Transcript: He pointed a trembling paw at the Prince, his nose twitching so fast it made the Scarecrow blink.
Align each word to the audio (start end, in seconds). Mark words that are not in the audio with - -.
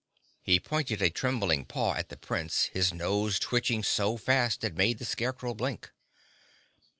He 0.41 0.59
pointed 0.59 0.99
a 0.99 1.11
trembling 1.11 1.63
paw 1.65 1.93
at 1.93 2.09
the 2.09 2.17
Prince, 2.17 2.71
his 2.73 2.91
nose 2.91 3.37
twitching 3.37 3.83
so 3.83 4.17
fast 4.17 4.63
it 4.63 4.73
made 4.75 4.97
the 4.97 5.05
Scarecrow 5.05 5.53
blink. 5.53 5.91